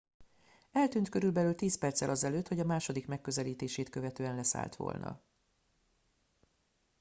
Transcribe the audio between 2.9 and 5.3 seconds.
megközelítését követően leszállt volna